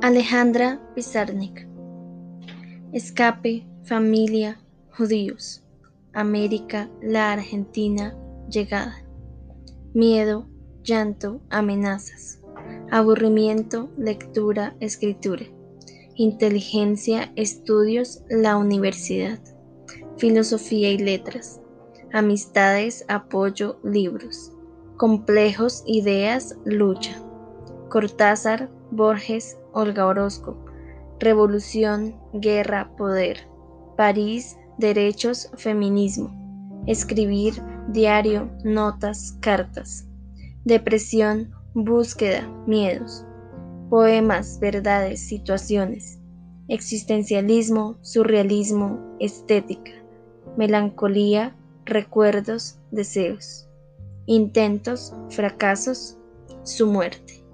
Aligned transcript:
Alejandra 0.00 0.80
Pizarnik. 0.94 1.66
Escape, 2.92 3.66
familia, 3.82 4.60
judíos. 4.96 5.64
América, 6.12 6.88
la 7.02 7.32
Argentina, 7.32 8.16
llegada. 8.48 9.04
Miedo, 9.94 10.46
llanto, 10.84 11.40
amenazas. 11.50 12.40
Aburrimiento, 12.92 13.90
lectura, 13.98 14.76
escritura. 14.78 15.46
Inteligencia, 16.14 17.32
estudios, 17.34 18.22
la 18.30 18.56
universidad. 18.56 19.40
Filosofía 20.16 20.92
y 20.92 20.98
letras. 20.98 21.60
Amistades, 22.12 23.04
apoyo, 23.08 23.80
libros. 23.82 24.52
Complejos, 24.96 25.82
ideas, 25.86 26.56
lucha. 26.64 27.20
Cortázar, 27.88 28.70
Borges, 28.90 29.58
Olga 29.78 30.06
Orozco. 30.06 30.56
Revolución, 31.20 32.16
guerra, 32.32 32.90
poder. 32.96 33.46
París, 33.96 34.58
derechos, 34.76 35.52
feminismo. 35.54 36.82
Escribir, 36.88 37.54
diario, 37.86 38.50
notas, 38.64 39.38
cartas. 39.40 40.04
Depresión, 40.64 41.52
búsqueda, 41.74 42.42
miedos. 42.66 43.24
Poemas, 43.88 44.58
verdades, 44.58 45.20
situaciones. 45.20 46.18
Existencialismo, 46.66 47.98
surrealismo, 48.02 48.98
estética. 49.20 49.92
Melancolía, 50.56 51.54
recuerdos, 51.84 52.80
deseos. 52.90 53.68
Intentos, 54.26 55.14
fracasos, 55.30 56.18
su 56.64 56.88
muerte. 56.88 57.47